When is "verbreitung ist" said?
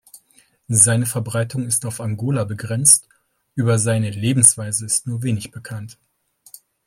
1.05-1.85